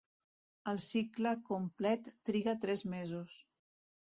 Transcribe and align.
El 0.71 0.79
cicle 0.85 1.35
complet 1.49 2.09
triga 2.31 2.59
tres 2.65 2.85
mesos. 2.95 3.37